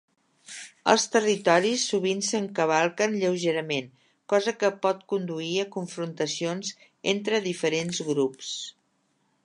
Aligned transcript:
Els 0.93 1.03
territoris 1.15 1.83
sovint 1.89 2.23
s'encavalquen 2.27 3.13
lleugerament, 3.23 3.91
cosa 4.33 4.55
que 4.63 4.73
pot 4.87 5.05
conduir 5.15 5.53
a 5.65 5.69
confrontacions 5.77 6.73
entre 7.15 7.45
diferents 7.51 8.03
grups. 8.11 8.55